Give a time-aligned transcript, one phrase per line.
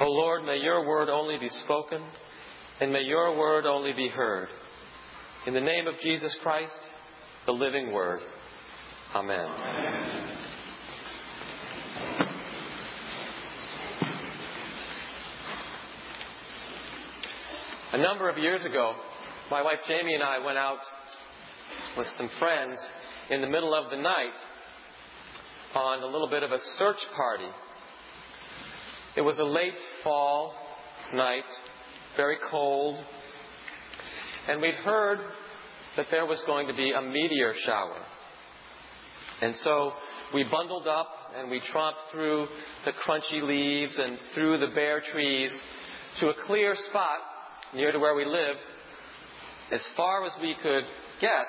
[0.00, 2.02] O Lord, may your word only be spoken,
[2.80, 4.48] and may your word only be heard.
[5.46, 6.72] In the name of Jesus Christ,
[7.46, 8.20] the living word.
[9.14, 9.38] Amen.
[9.38, 10.34] Amen.
[17.92, 18.94] A number of years ago,
[19.52, 20.80] my wife Jamie and I went out
[21.96, 22.76] with some friends
[23.30, 24.34] in the middle of the night
[25.76, 27.46] on a little bit of a search party.
[29.16, 30.54] It was a late fall
[31.12, 31.44] night,
[32.16, 32.96] very cold,
[34.48, 35.20] and we'd heard
[35.96, 38.00] that there was going to be a meteor shower.
[39.40, 39.92] And so
[40.32, 42.48] we bundled up and we tromped through
[42.84, 45.50] the crunchy leaves and through the bare trees
[46.20, 47.18] to a clear spot
[47.72, 48.58] near to where we lived,
[49.70, 50.84] as far as we could
[51.20, 51.46] get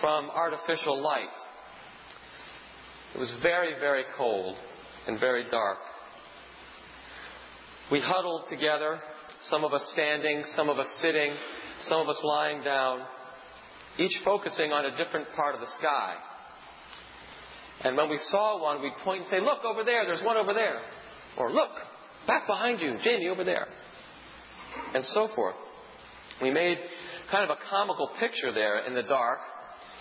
[0.00, 1.26] from artificial light.
[3.14, 4.56] It was very, very cold
[5.08, 5.78] and very dark.
[7.90, 9.00] We huddled together,
[9.50, 11.34] some of us standing, some of us sitting,
[11.88, 13.00] some of us lying down,
[13.98, 16.14] each focusing on a different part of the sky.
[17.84, 20.52] And when we saw one, we'd point and say, Look, over there, there's one over
[20.54, 20.80] there.
[21.36, 21.70] Or, Look,
[22.26, 23.68] back behind you, Jamie, over there.
[24.94, 25.54] And so forth.
[26.42, 26.78] We made
[27.30, 29.38] kind of a comical picture there in the dark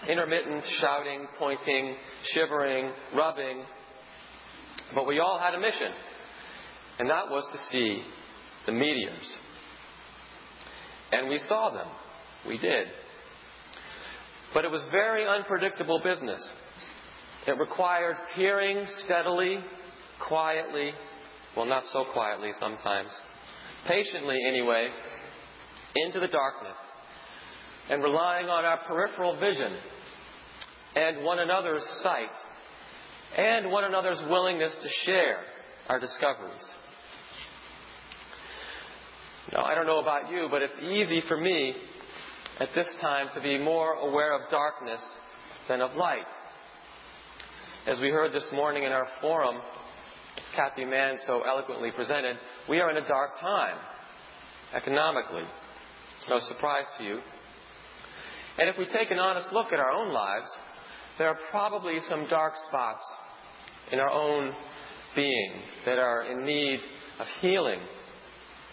[0.08, 1.96] intermittent shouting, pointing,
[2.34, 3.64] shivering, rubbing.
[4.94, 5.92] But we all had a mission,
[7.00, 8.02] and that was to see
[8.66, 9.28] the meteors.
[11.12, 11.88] And we saw them.
[12.48, 12.88] We did.
[14.54, 16.42] But it was very unpredictable business.
[17.48, 19.60] It required peering steadily,
[20.28, 20.92] quietly,
[21.56, 23.10] well, not so quietly sometimes,
[23.88, 24.90] patiently anyway,
[25.96, 26.78] into the darkness
[27.90, 29.74] and relying on our peripheral vision
[30.96, 32.32] and one another's sight
[33.38, 35.40] and one another's willingness to share
[35.88, 36.64] our discoveries.
[39.56, 41.74] Now, I don't know about you, but it's easy for me
[42.60, 45.00] at this time to be more aware of darkness
[45.70, 46.28] than of light.
[47.88, 49.56] As we heard this morning in our forum,
[50.58, 52.36] Kathy Mann so eloquently presented,
[52.68, 53.78] we are in a dark time
[54.76, 55.44] economically.
[56.20, 57.20] It's no surprise to you.
[58.60, 60.48] And if we take an honest look at our own lives,
[61.18, 63.04] there are probably some dark spots
[63.94, 64.52] in our own
[65.16, 65.54] being
[65.86, 66.80] that are in need
[67.22, 67.80] of healing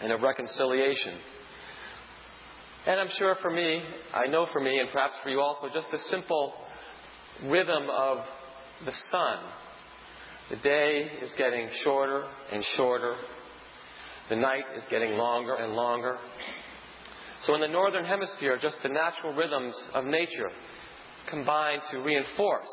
[0.03, 1.17] and of reconciliation.
[2.85, 3.81] And I'm sure for me,
[4.13, 6.53] I know for me, and perhaps for you also, just the simple
[7.45, 8.17] rhythm of
[8.85, 9.37] the sun.
[10.49, 13.15] The day is getting shorter and shorter.
[14.29, 16.17] The night is getting longer and longer.
[17.47, 20.51] So in the northern hemisphere, just the natural rhythms of nature
[21.29, 22.67] combine to reinforce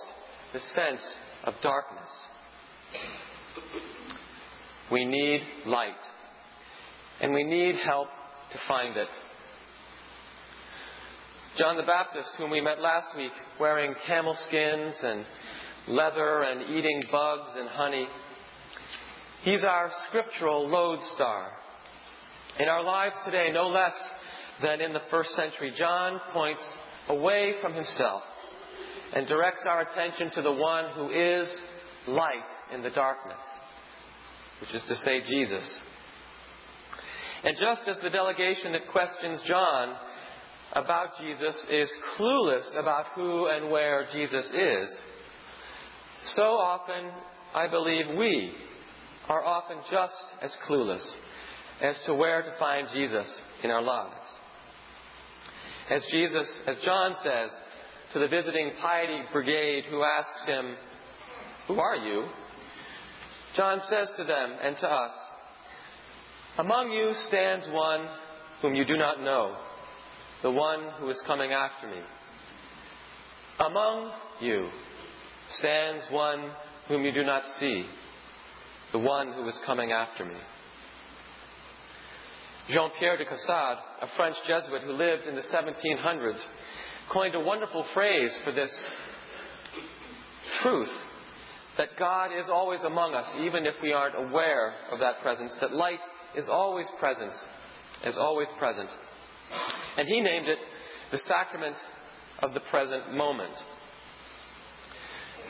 [0.52, 1.00] the sense
[1.44, 2.10] of darkness.
[4.90, 5.94] We need light,
[7.20, 8.08] and we need help
[8.52, 9.08] to find it.
[11.58, 15.24] John the Baptist, whom we met last week, wearing camel skins and
[15.88, 18.06] leather and eating bugs and honey,
[19.42, 21.48] he's our scriptural lodestar.
[22.58, 23.92] In our lives today, no less
[24.62, 26.62] than in the first century, John points
[27.08, 28.22] away from himself
[29.14, 31.48] and directs our attention to the one who is
[32.06, 33.36] light in the darkness,
[34.60, 35.64] which is to say, Jesus.
[37.42, 39.96] And just as the delegation that questions John
[40.74, 44.88] about Jesus is clueless about who and where Jesus is,
[46.36, 47.10] so often
[47.54, 48.52] I believe we
[49.28, 50.12] are often just
[50.42, 51.02] as clueless
[51.80, 53.26] as to where to find Jesus
[53.64, 54.14] in our lives.
[55.90, 57.50] As Jesus, as John says,
[58.12, 60.74] to the visiting piety brigade who asks him,
[61.68, 62.26] Who are you?
[63.56, 65.12] John says to them and to us,
[66.58, 68.06] Among you stands one
[68.60, 69.56] whom you do not know,
[70.42, 72.00] the one who is coming after me.
[73.58, 74.68] Among you
[75.58, 76.50] stands one
[76.88, 77.86] whom you do not see,
[78.92, 80.36] the one who is coming after me.
[82.68, 86.38] Jean Pierre de Caussade, a French Jesuit who lived in the 1700s,
[87.12, 88.70] coined a wonderful phrase for this
[90.62, 90.88] truth
[91.78, 95.72] that God is always among us, even if we aren't aware of that presence, that
[95.72, 95.98] light
[96.36, 97.32] is always present,
[98.04, 98.88] is always present.
[99.96, 100.58] And he named it
[101.12, 101.76] the sacrament
[102.40, 103.52] of the present moment.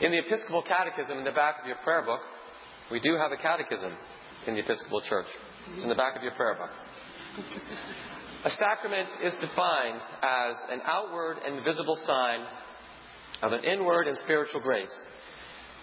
[0.01, 2.21] In the Episcopal Catechism in the back of your prayer book,
[2.91, 3.93] we do have a catechism
[4.47, 5.27] in the Episcopal Church.
[5.75, 6.71] It's in the back of your prayer book.
[8.43, 12.39] A sacrament is defined as an outward and visible sign
[13.43, 14.89] of an inward and spiritual grace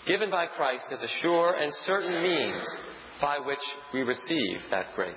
[0.06, 2.64] given by Christ as a sure and certain means
[3.20, 3.58] by which
[3.92, 5.14] we receive that grace.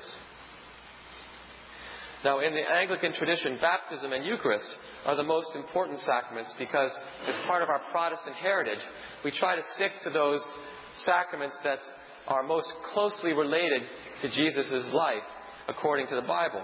[2.24, 4.68] Now, in the Anglican tradition, baptism and Eucharist
[5.06, 6.92] are the most important sacraments because,
[7.28, 8.80] as part of our Protestant heritage,
[9.26, 10.42] we try to stick to those
[11.04, 11.80] sacraments that
[12.28, 13.82] are most closely related
[14.22, 15.26] to Jesus' life
[15.68, 16.62] according to the Bible.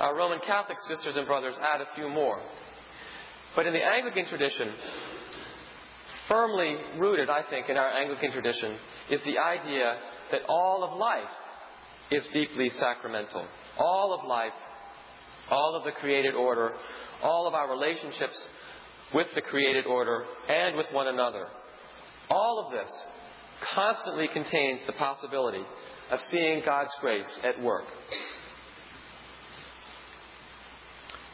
[0.00, 2.40] Our Roman Catholic sisters and brothers add a few more.
[3.54, 4.68] But in the Anglican tradition,
[6.28, 8.76] firmly rooted, I think, in our Anglican tradition,
[9.10, 9.96] is the idea
[10.32, 11.22] that all of life
[12.10, 13.46] is deeply sacramental.
[13.78, 14.52] All of life,
[15.50, 16.72] all of the created order,
[17.22, 18.36] all of our relationships
[19.14, 21.46] with the created order and with one another.
[22.30, 22.90] All of this
[23.74, 25.62] constantly contains the possibility
[26.10, 27.84] of seeing God's grace at work.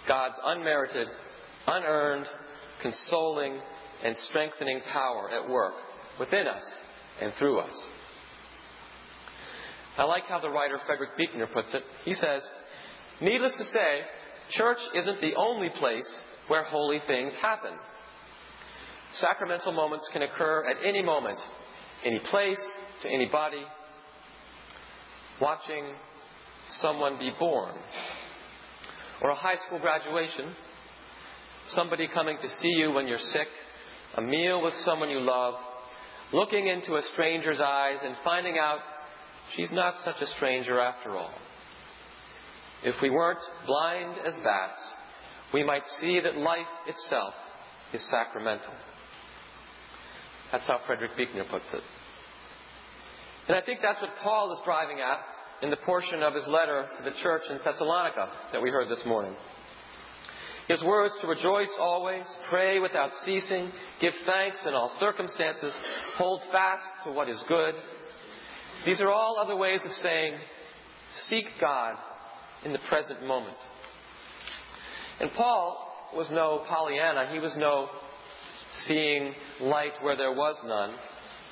[0.06, 1.08] God's unmerited,
[1.66, 2.26] unearned,
[2.82, 3.60] consoling,
[4.04, 5.74] and strengthening power at work
[6.18, 6.62] within us
[7.20, 7.74] and through us.
[9.98, 11.82] I like how the writer Frederick Buechner puts it.
[12.04, 12.42] He says,
[13.20, 14.00] Needless to say,
[14.56, 16.06] church isn't the only place
[16.48, 17.72] where holy things happen.
[19.20, 21.38] Sacramental moments can occur at any moment,
[22.04, 22.58] any place,
[23.02, 23.62] to anybody.
[25.40, 25.84] Watching
[26.80, 27.74] someone be born,
[29.22, 30.54] or a high school graduation,
[31.74, 33.48] somebody coming to see you when you're sick,
[34.16, 35.54] a meal with someone you love,
[36.32, 38.78] looking into a stranger's eyes and finding out
[39.56, 41.32] she's not such a stranger after all.
[42.82, 44.80] If we weren't blind as bats,
[45.52, 47.34] we might see that life itself
[47.92, 48.72] is sacramental.
[50.52, 51.82] That's how Frederick Buechner puts it.
[53.48, 55.18] And I think that's what Paul is driving at
[55.62, 59.04] in the portion of his letter to the church in Thessalonica that we heard this
[59.04, 59.34] morning.
[60.70, 65.72] His words to rejoice always, pray without ceasing, give thanks in all circumstances,
[66.16, 67.74] hold fast to what is good.
[68.86, 70.34] These are all other ways of saying,
[71.28, 71.96] seek God
[72.64, 73.56] in the present moment.
[75.18, 77.30] And Paul was no Pollyanna.
[77.32, 77.88] He was no
[78.86, 80.94] seeing light where there was none.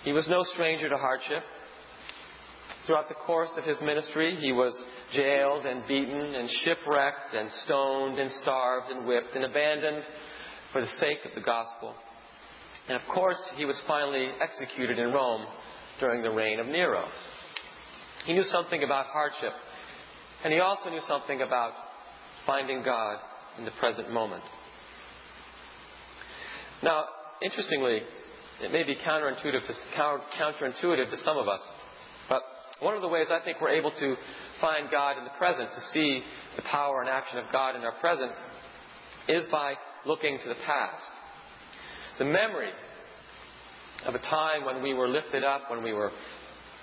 [0.05, 1.43] He was no stranger to hardship.
[2.87, 4.73] Throughout the course of his ministry, he was
[5.15, 10.03] jailed and beaten and shipwrecked and stoned and starved and whipped and abandoned
[10.73, 11.95] for the sake of the gospel.
[12.89, 15.47] And of course, he was finally executed in Rome
[16.01, 17.05] during the reign of Nero.
[18.27, 19.53] He knew something about hardship,
[20.45, 21.73] and he also knew something about
[22.47, 23.19] finding God
[23.59, 24.43] in the present moment.
[26.83, 27.05] Now,
[27.43, 28.03] interestingly,
[28.63, 31.61] it may be counterintuitive to, counterintuitive to some of us,
[32.29, 32.43] but
[32.81, 34.17] one of the ways I think we're able to
[34.61, 36.23] find God in the present, to see
[36.57, 38.33] the power and action of God in our present,
[39.29, 39.75] is by
[40.07, 41.03] looking to the past.
[42.19, 42.71] The memory
[44.07, 46.11] of a time when we were lifted up, when we were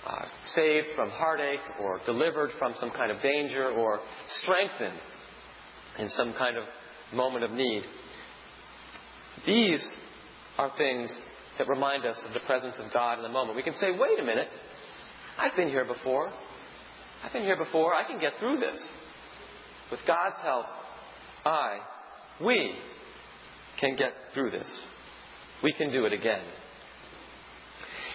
[0.08, 0.26] uh,
[0.56, 4.00] saved from heartache, or delivered from some kind of danger, or
[4.44, 5.00] strengthened
[6.00, 6.64] in some kind of
[7.14, 7.84] moment of need.
[9.46, 9.80] These
[10.58, 11.10] are things
[11.58, 13.56] that remind us of the presence of God in the moment.
[13.56, 14.48] We can say, wait a minute,
[15.38, 16.32] I've been here before.
[17.26, 17.96] I've been here before.
[17.96, 18.78] I can get through this.
[19.90, 20.66] With God's help,
[21.44, 21.80] I,
[22.40, 22.74] we,
[23.80, 24.68] can get through this.
[25.64, 26.44] We can do it again.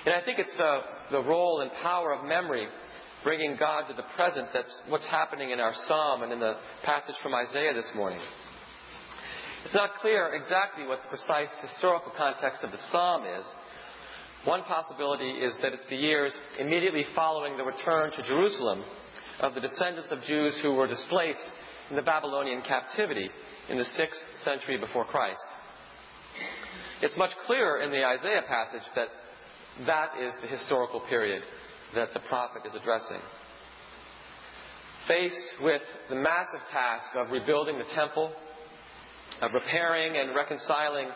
[0.06, 0.80] And I think it's the,
[1.10, 2.68] the role and power of memory,
[3.24, 7.16] bringing God to the present, that's what's happening in our psalm and in the passage
[7.20, 8.20] from Isaiah this morning.
[9.64, 13.44] It's not clear exactly what the precise historical context of the psalm is,
[14.44, 18.82] one possibility is that it's the years immediately following the return to Jerusalem
[19.40, 21.38] of the descendants of Jews who were displaced
[21.88, 23.28] in the Babylonian captivity
[23.68, 25.40] in the 6th century before Christ.
[27.02, 29.08] It's much clearer in the Isaiah passage that
[29.86, 31.42] that is the historical period
[31.94, 33.20] that the prophet is addressing.
[35.08, 38.30] Faced with the massive task of rebuilding the temple,
[39.40, 41.08] of repairing and reconciling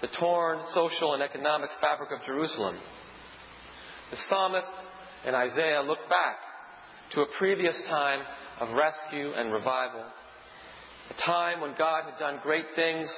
[0.00, 2.76] the torn social and economic fabric of Jerusalem.
[4.10, 4.66] The psalmist
[5.26, 6.36] and Isaiah look back
[7.14, 8.20] to a previous time
[8.60, 10.04] of rescue and revival,
[11.10, 13.08] a time when God had done great things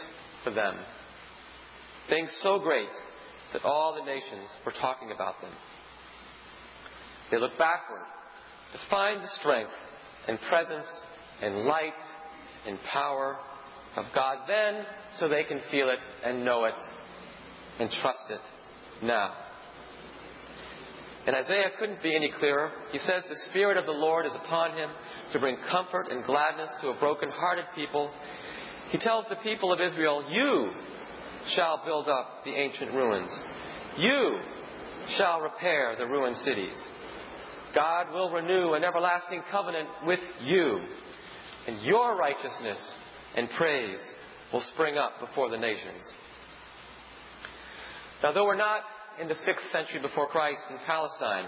[0.43, 0.77] for them,
[2.09, 2.89] things so great
[3.53, 5.53] that all the nations were talking about them.
[7.31, 8.03] They look backward
[8.73, 9.71] to find the strength
[10.29, 10.87] and presence
[11.41, 11.93] and light
[12.67, 13.37] and power
[13.97, 14.85] of God then
[15.21, 16.75] so they can feel it and know it
[17.79, 18.41] and trust it
[19.05, 19.33] now.
[21.27, 22.71] And Isaiah couldn't be any clearer.
[22.93, 24.91] He says, The Spirit of the Lord is upon him
[25.33, 28.11] to bring comfort and gladness to a broken-hearted people.
[28.91, 30.71] He tells the people of Israel, You
[31.57, 33.31] shall build up the ancient ruins.
[33.99, 34.39] You
[35.17, 36.75] shall repair the ruined cities.
[37.75, 40.81] God will renew an everlasting covenant with you,
[41.67, 42.79] and your righteousness
[43.37, 43.99] and praise
[44.53, 46.05] will spring up before the nations.
[48.23, 48.81] Now, though we're not
[49.21, 51.47] in the 6th century before Christ in Palestine,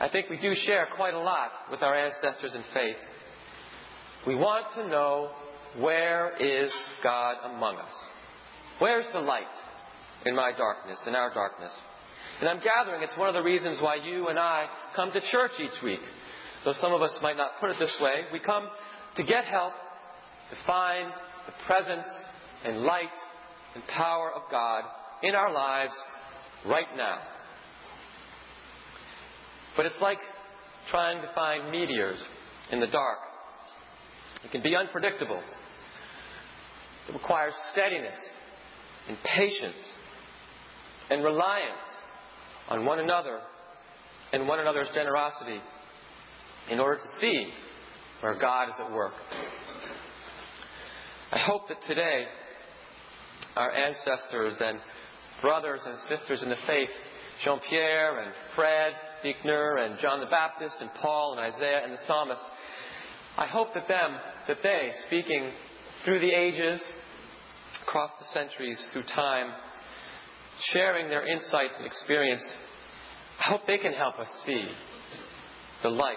[0.00, 2.96] I think we do share quite a lot with our ancestors in faith.
[4.26, 5.30] We want to know
[5.78, 6.70] where is
[7.02, 7.92] God among us?
[8.78, 9.42] Where's the light
[10.24, 11.72] in my darkness, in our darkness?
[12.40, 15.52] And I'm gathering it's one of the reasons why you and I come to church
[15.60, 16.00] each week.
[16.64, 18.68] Though some of us might not put it this way, we come
[19.16, 19.72] to get help,
[20.50, 21.12] to find
[21.46, 22.06] the presence
[22.64, 23.06] and light
[23.74, 24.84] and power of God
[25.22, 25.92] in our lives
[26.66, 27.18] right now.
[29.76, 30.18] But it's like
[30.90, 32.18] trying to find meteors
[32.72, 33.18] in the dark.
[34.44, 35.40] It can be unpredictable.
[37.08, 38.18] It requires steadiness
[39.08, 39.84] and patience
[41.10, 41.88] and reliance
[42.68, 43.40] on one another
[44.32, 45.60] and one another's generosity
[46.70, 47.46] in order to see
[48.20, 49.14] where God is at work.
[51.32, 52.24] I hope that today
[53.56, 54.78] our ancestors and
[55.40, 56.88] brothers and sisters in the faith,
[57.44, 58.92] Jean Pierre and Fred
[59.22, 62.40] Buechner and John the Baptist and Paul and Isaiah and the psalmist,
[63.36, 64.16] I hope that them,
[64.48, 65.50] that they, speaking
[66.04, 66.80] through the ages,
[67.82, 69.52] across the centuries, through time,
[70.72, 72.42] sharing their insights and experience,
[73.44, 74.64] I hope they can help us see
[75.82, 76.16] the light,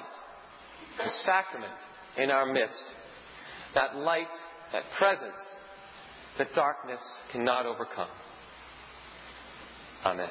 [0.98, 1.74] the sacrament
[2.18, 2.74] in our midst,
[3.76, 4.28] that light,
[4.74, 5.34] that presence
[6.38, 7.00] that darkness
[7.32, 8.08] cannot overcome.
[10.06, 10.30] Amen.